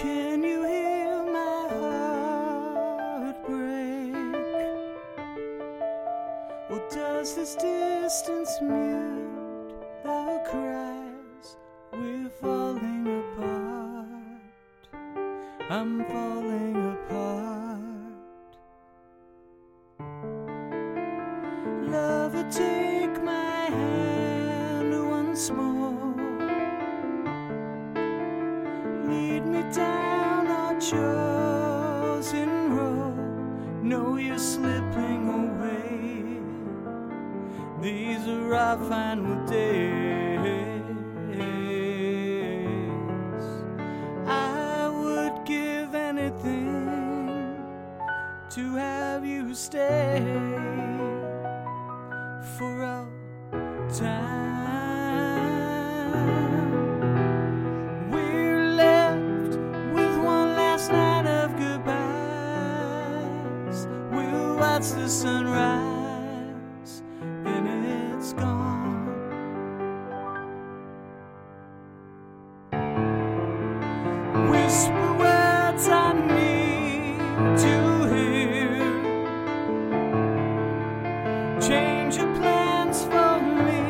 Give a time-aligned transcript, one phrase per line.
[0.00, 4.14] Can you hear my heart break?
[6.70, 11.56] Or does this distance mute the cries?
[11.92, 14.06] We're falling apart.
[15.68, 18.16] I'm falling apart.
[21.90, 25.79] Lover, take my hand once more.
[29.10, 33.82] Lead me down our chosen road.
[33.82, 36.38] Know you're slipping away.
[37.82, 40.70] These are our final days.
[44.28, 47.58] I would give anything
[48.50, 50.22] to have you stay
[52.56, 53.08] for all
[53.90, 54.59] time.
[64.70, 67.02] Watch the sunrise,
[67.44, 69.06] then it's gone.
[74.50, 77.18] Whisper words I need
[77.64, 77.74] to
[78.12, 78.92] hear.
[81.60, 83.82] Change your plans for me,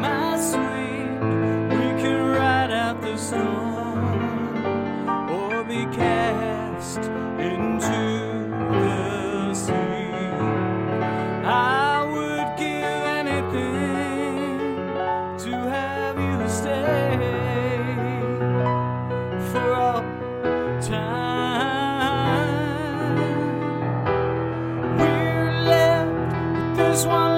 [0.00, 1.10] my sweet.
[1.74, 4.00] We can ride out the storm
[5.28, 7.02] or be cast
[7.38, 8.13] into
[26.94, 27.33] with this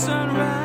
[0.00, 0.59] sunrise.